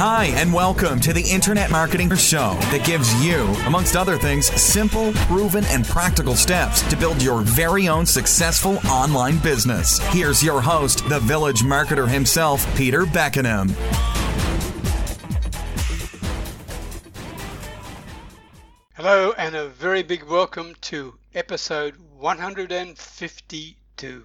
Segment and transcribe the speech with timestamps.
[0.00, 5.12] Hi, and welcome to the Internet Marketing Show that gives you, amongst other things, simple,
[5.26, 9.98] proven, and practical steps to build your very own successful online business.
[10.12, 13.70] Here's your host, the village marketer himself, Peter Beckenham.
[18.94, 24.24] Hello, and a very big welcome to episode 152.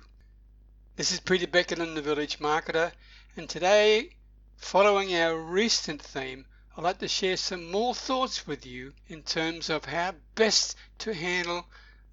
[0.97, 2.91] This is Peter Beckenham, the village marketer,
[3.35, 4.12] and today
[4.57, 9.70] Following our recent theme, I'd like to share some more thoughts with you in terms
[9.70, 11.67] of how best to handle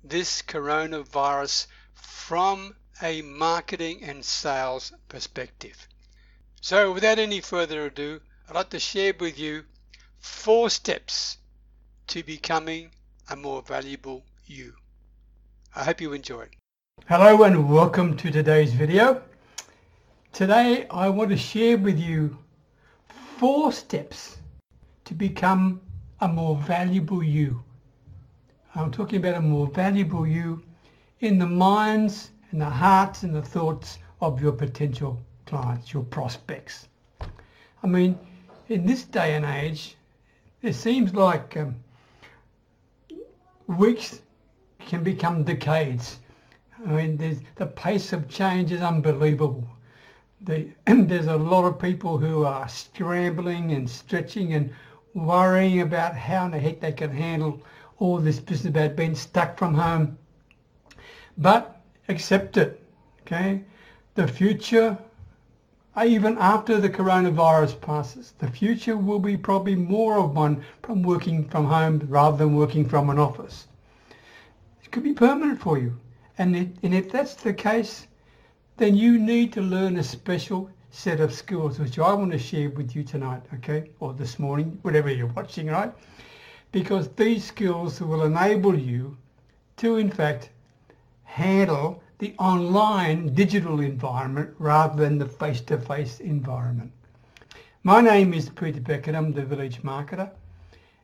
[0.04, 5.88] this coronavirus from a marketing and sales perspective.
[6.60, 9.64] So, without any further ado, I'd like to share with you
[10.18, 11.38] four steps
[12.08, 12.90] to becoming
[13.28, 14.74] a more valuable you.
[15.74, 16.48] I hope you enjoy.
[17.08, 19.22] Hello and welcome to today's video.
[20.32, 22.38] Today I want to share with you
[23.36, 24.38] four steps
[25.04, 25.80] to become
[26.20, 27.62] a more valuable you.
[28.74, 30.62] I'm talking about a more valuable you
[31.18, 36.88] in the minds and the hearts and the thoughts of your potential clients, your prospects.
[37.82, 38.16] I mean,
[38.68, 39.96] in this day and age,
[40.62, 41.74] it seems like um,
[43.66, 44.22] weeks
[44.78, 46.20] can become decades.
[46.86, 49.68] I mean, the pace of change is unbelievable
[50.42, 54.72] the, there's a lot of people who are scrambling and stretching and
[55.14, 57.60] worrying about how in the heck they can handle
[57.98, 60.16] all this business about being stuck from home.
[61.36, 62.82] But accept it,
[63.22, 63.62] okay?
[64.14, 64.96] The future,
[66.02, 71.48] even after the coronavirus passes, the future will be probably more of one from working
[71.48, 73.68] from home rather than working from an office.
[74.82, 75.98] It could be permanent for you.
[76.38, 78.06] And, it, and if that's the case,
[78.80, 82.70] then you need to learn a special set of skills which I want to share
[82.70, 85.92] with you tonight, okay, or this morning, whatever you're watching, right?
[86.72, 89.18] Because these skills will enable you
[89.76, 90.48] to, in fact,
[91.24, 96.90] handle the online digital environment rather than the face-to-face environment.
[97.82, 99.26] My name is Peter Beckenham.
[99.26, 100.30] I'm the village marketer.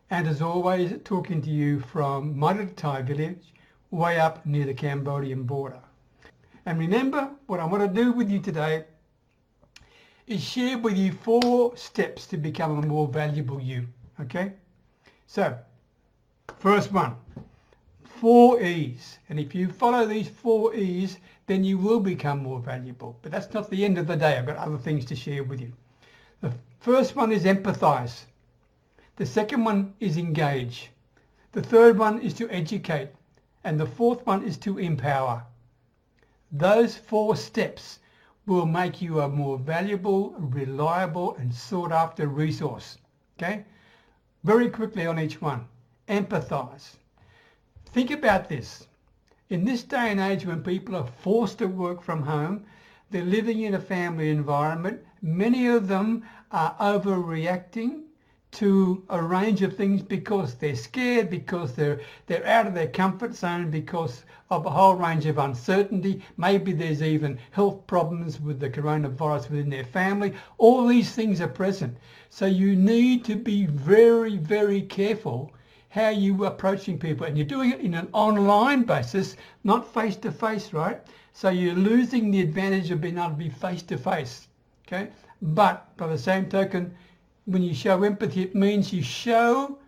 [0.09, 3.53] And as always, talking to you from my little Thai village
[3.91, 5.82] way up near the Cambodian border.
[6.66, 8.87] And remember, what I want to do with you today
[10.27, 13.87] is share with you four steps to become a more valuable you.
[14.21, 14.53] Okay?
[15.28, 15.56] So,
[16.59, 17.15] first one,
[18.03, 19.19] four E's.
[19.28, 23.16] And if you follow these four E's, then you will become more valuable.
[23.22, 24.37] But that's not the end of the day.
[24.37, 25.72] I've got other things to share with you.
[26.41, 28.22] The first one is empathize.
[29.15, 30.91] The second one is engage.
[31.53, 33.10] The third one is to educate.
[33.62, 35.44] And the fourth one is to empower.
[36.52, 37.98] Those four steps
[38.46, 42.98] will make you a more valuable, reliable and sought after resource.
[43.36, 43.64] Okay?
[44.44, 45.66] Very quickly on each one.
[46.08, 46.96] Empathize.
[47.86, 48.86] Think about this.
[49.48, 52.64] In this day and age when people are forced to work from home,
[53.10, 58.05] they're living in a family environment, many of them are overreacting
[58.56, 63.34] to a range of things because they're scared, because they're they're out of their comfort
[63.34, 66.22] zone, because of a whole range of uncertainty.
[66.36, 70.32] Maybe there's even health problems with the coronavirus within their family.
[70.58, 71.96] All these things are present.
[72.30, 75.52] So you need to be very, very careful
[75.88, 77.26] how you are approaching people.
[77.26, 81.00] And you're doing it in an online basis, not face to face, right?
[81.32, 84.48] So you're losing the advantage of being able to be face to face.
[84.86, 85.08] Okay?
[85.42, 86.94] But by the same token,
[87.46, 89.78] when you show empathy, it means you show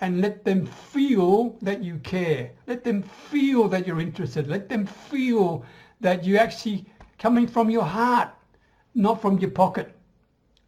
[0.00, 2.50] and let them feel that you care.
[2.66, 4.48] Let them feel that you're interested.
[4.48, 5.64] Let them feel
[6.00, 6.84] that you're actually
[7.18, 8.28] coming from your heart,
[8.94, 9.94] not from your pocket.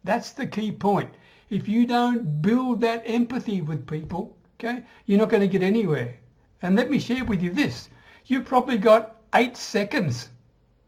[0.03, 1.13] That's the key point.
[1.49, 6.17] If you don't build that empathy with people, okay, you're not going to get anywhere.
[6.63, 7.89] And let me share with you this.
[8.25, 10.29] You've probably got eight seconds,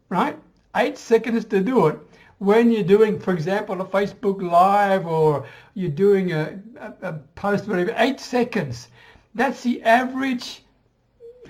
[0.08, 0.36] right?
[0.74, 1.98] Eight seconds to do it
[2.40, 7.68] when you're doing, for example, a Facebook Live or you're doing a, a, a post,
[7.68, 8.88] whatever, eight seconds.
[9.34, 10.62] That's the average,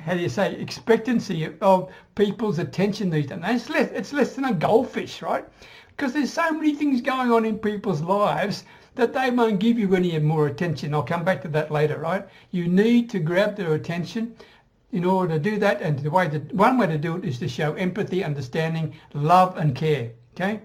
[0.01, 3.39] how do you say, expectancy of people's attention these days.
[3.41, 5.45] It's less, it's less than a goldfish, right?
[5.91, 8.65] Because there's so many things going on in people's lives
[8.97, 10.93] that they won't give you any more attention.
[10.93, 12.27] I'll come back to that later, right?
[12.51, 14.35] You need to grab their attention
[14.91, 15.83] in order to do that.
[15.83, 19.57] And the way that one way to do it is to show empathy, understanding, love
[19.57, 20.11] and care.
[20.35, 20.61] Okay?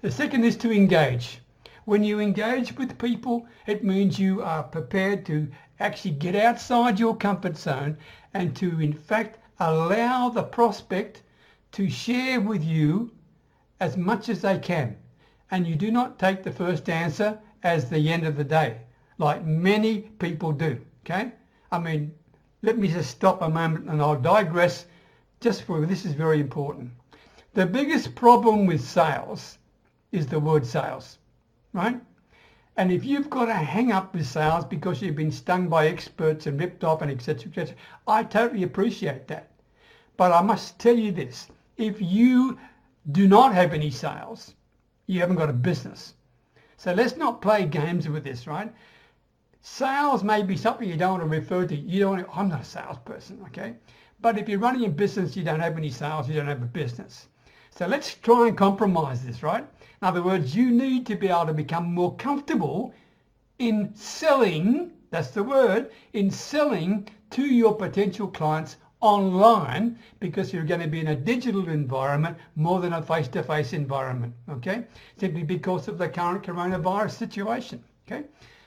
[0.00, 1.40] The second is to engage.
[1.84, 5.48] When you engage with people, it means you are prepared to
[5.80, 7.98] actually get outside your comfort zone
[8.32, 11.24] and to, in fact, allow the prospect
[11.72, 13.10] to share with you
[13.80, 14.96] as much as they can.
[15.50, 18.82] And you do not take the first answer as the end of the day,
[19.18, 20.80] like many people do.
[21.04, 21.32] Okay?
[21.72, 22.14] I mean,
[22.62, 24.86] let me just stop a moment and I'll digress
[25.40, 26.92] just for this is very important.
[27.54, 29.58] The biggest problem with sales
[30.12, 31.18] is the word sales,
[31.72, 32.00] right?
[32.76, 36.46] And if you've got a hang up with sales because you've been stung by experts
[36.46, 37.48] and ripped off and etc.
[37.48, 37.74] etc.
[38.06, 39.50] I totally appreciate that.
[40.16, 41.48] But I must tell you this.
[41.76, 42.58] If you
[43.12, 44.54] do not have any sales,
[45.06, 46.14] you haven't got a business.
[46.76, 48.72] So let's not play games with this, right?
[49.60, 51.74] Sales may be something you don't want to refer to.
[51.74, 52.18] You don't.
[52.18, 53.74] To, I'm not a salesperson, okay?
[54.20, 56.66] But if you're running a business, you don't have any sales, you don't have a
[56.66, 57.26] business.
[57.70, 59.66] So let's try and compromise this, right?
[60.00, 62.94] In other words, you need to be able to become more comfortable
[63.58, 70.80] in selling, that's the word, in selling to your potential clients online because you're going
[70.80, 74.84] to be in a digital environment more than a face-to-face environment, okay?
[75.16, 78.24] Simply because of the current coronavirus situation, okay?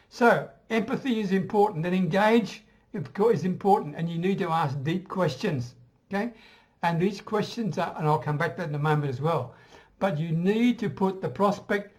[0.09, 2.63] So empathy is important and engage
[2.93, 5.75] is important and you need to ask deep questions,
[6.11, 6.33] okay?
[6.83, 9.53] And these questions are, and I'll come back to that in a moment as well,
[10.01, 11.95] but you need to put the prospect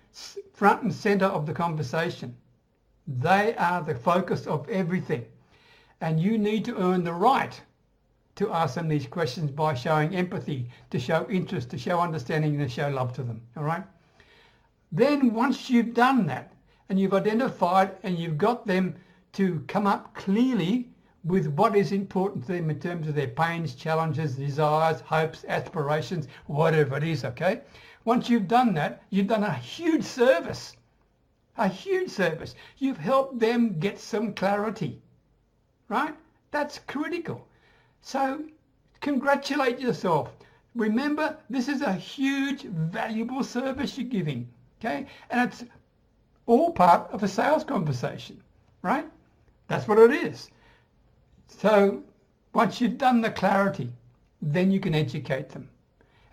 [0.52, 2.36] front and center of the conversation.
[3.06, 5.24] They are the focus of everything.
[6.00, 7.58] And you need to earn the right
[8.34, 12.68] to ask them these questions by showing empathy, to show interest, to show understanding, and
[12.68, 13.40] to show love to them.
[13.56, 13.84] All right?
[14.90, 16.52] Then once you've done that,
[16.88, 18.94] and you've identified and you've got them
[19.32, 20.90] to come up clearly
[21.24, 26.26] with what is important to them in terms of their pains, challenges, desires, hopes, aspirations,
[26.46, 27.60] whatever it is, okay?
[28.04, 30.76] Once you've done that, you've done a huge service.
[31.56, 32.54] A huge service.
[32.78, 35.00] You've helped them get some clarity,
[35.88, 36.14] right?
[36.50, 37.46] That's critical.
[38.00, 38.42] So
[39.00, 40.30] congratulate yourself.
[40.74, 44.48] Remember, this is a huge, valuable service you're giving,
[44.80, 45.06] okay?
[45.30, 45.64] And it's
[46.46, 48.42] all part of a sales conversation,
[48.80, 49.06] right?
[49.68, 50.50] That's what it is.
[51.46, 52.02] So
[52.54, 53.92] once you've done the clarity,
[54.40, 55.68] then you can educate them.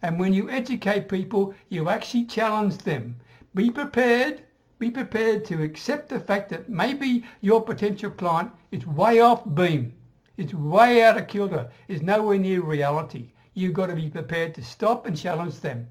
[0.01, 3.17] And when you educate people, you actually challenge them.
[3.53, 4.43] Be prepared.
[4.77, 9.93] Be prepared to accept the fact that maybe your potential client is way off beam.
[10.37, 11.69] It's way out of kilter.
[11.89, 13.31] It's nowhere near reality.
[13.53, 15.89] You've got to be prepared to stop and challenge them.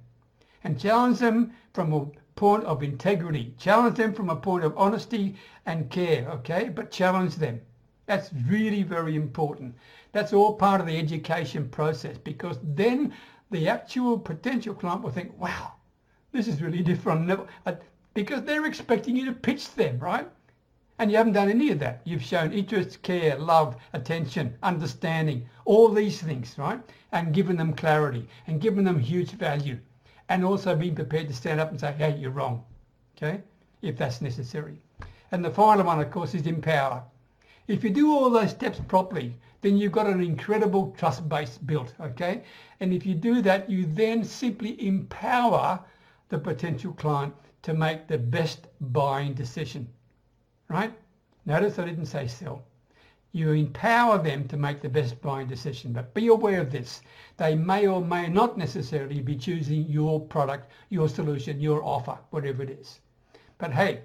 [0.64, 3.54] And challenge them from a point of integrity.
[3.58, 6.70] Challenge them from a point of honesty and care, okay?
[6.70, 7.60] But challenge them.
[8.06, 9.74] That's really very important.
[10.12, 13.12] That's all part of the education process because then
[13.50, 15.72] the actual potential client will think, wow,
[16.32, 17.30] this is really different.
[17.64, 17.74] Uh,
[18.14, 20.28] because they're expecting you to pitch them, right?
[20.98, 22.00] And you haven't done any of that.
[22.04, 26.80] You've shown interest, care, love, attention, understanding, all these things, right?
[27.12, 29.78] And given them clarity and given them huge value.
[30.28, 32.64] And also being prepared to stand up and say, hey, you're wrong,
[33.16, 33.42] okay?
[33.80, 34.80] If that's necessary.
[35.30, 37.04] And the final one, of course, is empower.
[37.68, 41.92] If you do all those steps properly, then you've got an incredible trust base built,
[42.00, 42.42] okay?
[42.80, 45.78] And if you do that, you then simply empower
[46.30, 49.86] the potential client to make the best buying decision,
[50.68, 50.94] right?
[51.44, 52.64] Notice I didn't say sell.
[53.32, 57.02] You empower them to make the best buying decision, but be aware of this.
[57.36, 62.62] They may or may not necessarily be choosing your product, your solution, your offer, whatever
[62.62, 63.00] it is.
[63.58, 64.04] But hey,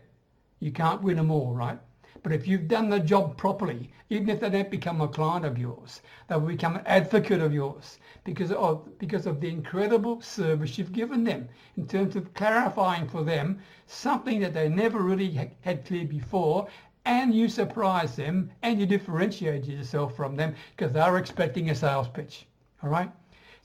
[0.60, 1.80] you can't win them all, right?
[2.22, 5.58] But if you've done the job properly, even if they don't become a client of
[5.58, 10.78] yours, they will become an advocate of yours because of, because of the incredible service
[10.78, 15.86] you've given them in terms of clarifying for them something that they never really had
[15.86, 16.68] clear before
[17.06, 22.08] and you surprise them and you differentiate yourself from them because they're expecting a sales
[22.08, 22.46] pitch.
[22.84, 23.12] All right?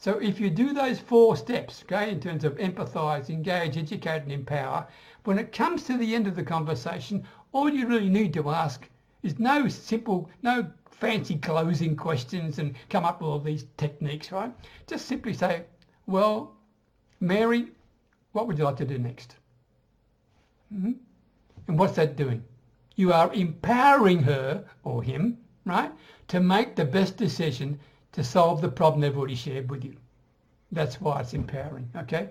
[0.00, 4.30] So if you do those four steps, okay, in terms of empathize, engage, educate, and
[4.30, 4.86] empower,
[5.24, 8.88] when it comes to the end of the conversation, all you really need to ask
[9.22, 14.52] is no simple, no fancy closing questions and come up with all these techniques, right?
[14.86, 15.62] Just simply say,
[16.06, 16.56] well,
[17.20, 17.68] Mary,
[18.32, 19.36] what would you like to do next?
[20.74, 20.92] Mm-hmm.
[21.68, 22.42] And what's that doing?
[22.96, 25.92] You are empowering her or him, right,
[26.28, 27.78] to make the best decision
[28.12, 29.96] to solve the problem they've already shared with you.
[30.72, 32.30] That's why it's empowering, okay?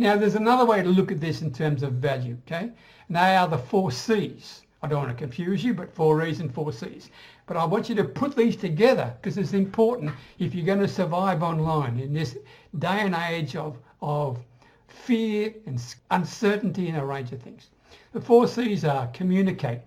[0.00, 2.70] Now, there's another way to look at this in terms of value, okay?
[3.08, 4.62] And they are the four C's.
[4.80, 7.10] I don't want to confuse you, but four E's and four C's.
[7.46, 10.86] But I want you to put these together because it's important if you're going to
[10.86, 12.38] survive online in this
[12.78, 14.38] day and age of, of
[14.86, 17.70] fear and uncertainty and a range of things.
[18.12, 19.80] The four C's are communicate,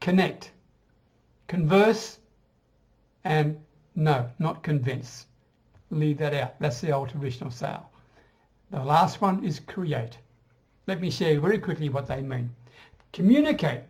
[0.00, 0.50] connect,
[1.46, 2.18] converse,
[3.22, 3.60] and
[3.94, 5.26] no, not convince.
[5.90, 6.58] Leave that out.
[6.58, 7.89] That's the old traditional sale.
[8.70, 10.18] The last one is create.
[10.86, 12.50] Let me share very quickly what they mean.
[13.12, 13.82] Communicate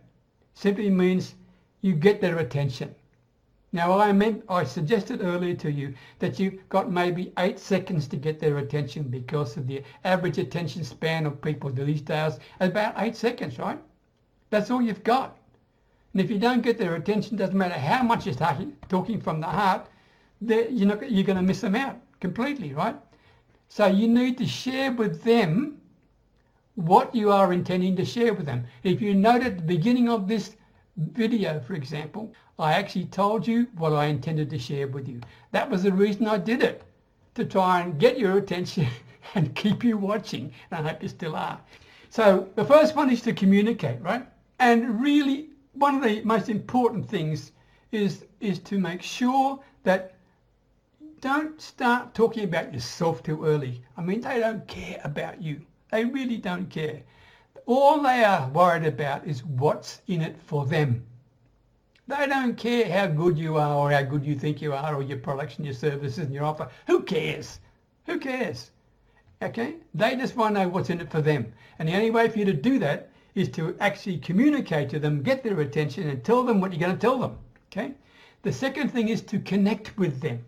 [0.55, 1.35] simply means
[1.83, 2.95] you get their attention.
[3.73, 8.17] Now I meant I suggested earlier to you that you've got maybe eight seconds to
[8.17, 13.17] get their attention because of the average attention span of people these days about eight
[13.17, 13.79] seconds, right?
[14.49, 15.37] That's all you've got.
[16.15, 19.41] And if you don't get their attention, doesn't matter how much you're talking, talking from
[19.41, 19.89] the heart,
[20.41, 22.97] you're, not, you're going to miss them out completely, right?
[23.73, 25.81] So you need to share with them
[26.75, 28.65] what you are intending to share with them.
[28.83, 30.57] If you note at the beginning of this
[30.97, 35.21] video, for example, I actually told you what I intended to share with you.
[35.53, 36.83] That was the reason I did it,
[37.37, 38.89] to try and get your attention
[39.37, 40.53] and keep you watching.
[40.73, 41.61] And I hope you still are.
[42.09, 44.27] So the first one is to communicate, right?
[44.59, 47.53] And really, one of the most important things
[47.93, 50.17] is, is to make sure that
[51.21, 53.83] don't start talking about yourself too early.
[53.97, 55.61] I mean, they don't care about you.
[55.91, 57.03] They really don't care.
[57.67, 61.05] All they are worried about is what's in it for them.
[62.09, 65.03] They don't care how good you are or how good you think you are or
[65.03, 66.69] your products and your services and your offer.
[66.87, 67.61] Who cares?
[68.07, 68.71] Who cares?
[69.43, 69.77] Okay?
[69.95, 71.53] They just want to know what's in it for them.
[71.79, 75.23] And the only way for you to do that is to actually communicate to them,
[75.23, 77.39] get their attention and tell them what you're going to tell them.
[77.71, 77.93] Okay?
[78.43, 80.45] The second thing is to connect with them.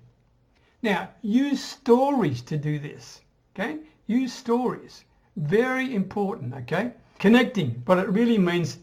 [0.83, 3.21] Now, use stories to do this.
[3.55, 3.79] Okay?
[4.07, 5.05] Use stories.
[5.37, 6.93] Very important, okay?
[7.19, 8.79] Connecting, but it really means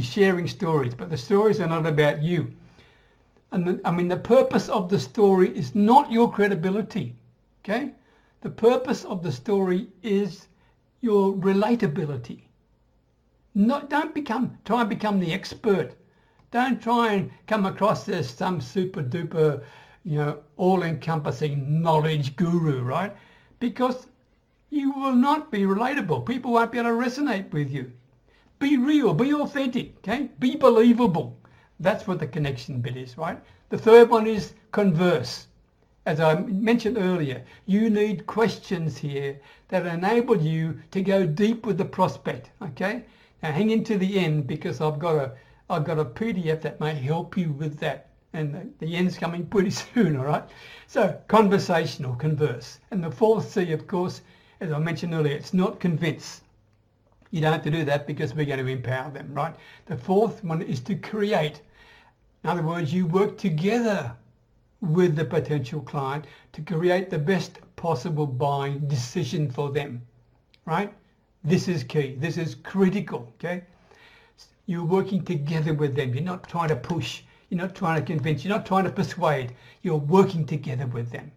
[0.00, 2.52] sharing stories, but the stories are not about you.
[3.52, 7.14] And the, I mean, the purpose of the story is not your credibility,
[7.62, 7.92] okay?
[8.42, 10.48] The purpose of the story is
[11.00, 12.42] your relatability.
[13.54, 15.94] Not, don't become, try and become the expert.
[16.50, 19.62] Don't try and come across as some super duper,
[20.04, 23.14] you know, all-encompassing knowledge guru, right?
[23.58, 24.06] Because
[24.70, 26.24] you will not be relatable.
[26.26, 27.92] People won't be able to resonate with you.
[28.58, 30.30] Be real, be authentic, okay?
[30.38, 31.36] Be believable.
[31.80, 33.40] That's what the connection bit is, right?
[33.70, 35.46] The third one is converse.
[36.06, 41.78] As I mentioned earlier, you need questions here that enable you to go deep with
[41.78, 43.04] the prospect, okay?
[43.42, 45.32] Now hang in to the end because I've got a
[45.70, 48.09] I've got a PDF that may help you with that.
[48.32, 50.44] And the, the end's coming pretty soon, all right?
[50.86, 52.78] So conversational, converse.
[52.90, 54.22] And the fourth C, of course,
[54.60, 56.42] as I mentioned earlier, it's not convince.
[57.30, 59.54] You don't have to do that because we're going to empower them, right?
[59.86, 61.62] The fourth one is to create.
[62.44, 64.14] In other words, you work together
[64.80, 70.02] with the potential client to create the best possible buying decision for them,
[70.64, 70.92] right?
[71.44, 72.16] This is key.
[72.18, 73.64] This is critical, okay?
[74.66, 76.14] You're working together with them.
[76.14, 77.22] You're not trying to push.
[77.50, 78.44] You're not trying to convince.
[78.44, 79.52] You're not trying to persuade.
[79.82, 81.32] You're working together with them.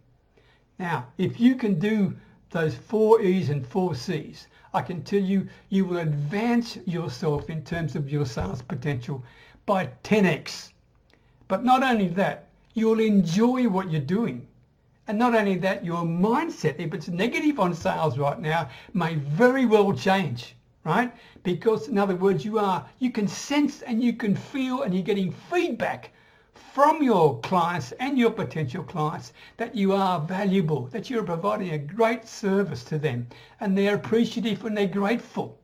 [0.77, 2.15] Now, if you can do
[2.51, 7.63] those four E's and four C's, I can tell you, you will advance yourself in
[7.63, 9.23] terms of your sales potential
[9.65, 10.71] by 10x.
[11.47, 14.47] But not only that, you'll enjoy what you're doing.
[15.07, 19.65] And not only that, your mindset, if it's negative on sales right now, may very
[19.65, 21.13] well change, right?
[21.43, 25.03] Because in other words, you are, you can sense and you can feel and you're
[25.03, 26.11] getting feedback
[26.53, 31.77] from your clients and your potential clients that you are valuable, that you're providing a
[31.77, 33.27] great service to them
[33.59, 35.59] and they're appreciative and they're grateful.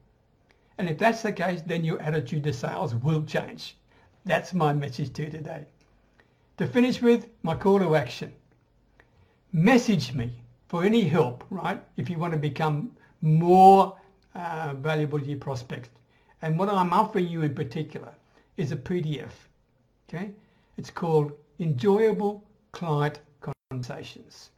[0.77, 3.75] And if that's the case, then your attitude to sales will change.
[4.25, 5.65] That's my message to you today.
[6.57, 8.31] To finish with, my call to action.
[9.51, 10.31] Message me
[10.67, 11.81] for any help, right?
[11.97, 13.98] If you want to become more
[14.35, 15.89] uh, valuable to your prospects.
[16.41, 18.13] And what I'm offering you in particular
[18.57, 19.31] is a PDF.
[20.07, 20.31] Okay?
[20.77, 23.19] It's called Enjoyable Client
[23.69, 24.51] Conversations.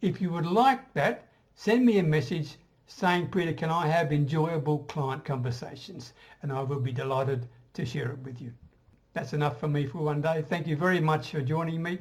[0.00, 2.56] If you would like that, send me a message
[2.86, 6.12] saying, Peter, can I have enjoyable client conversations?
[6.42, 8.52] And I will be delighted to share it with you.
[9.12, 10.44] That's enough for me for one day.
[10.46, 11.98] Thank you very much for joining me.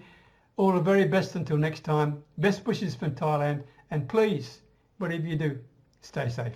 [0.58, 2.24] All the very best until next time.
[2.38, 3.64] Best wishes from Thailand.
[3.90, 4.62] And please,
[4.98, 5.60] whatever you do,
[6.02, 6.56] stay safe.